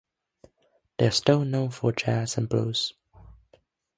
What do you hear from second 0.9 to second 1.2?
They are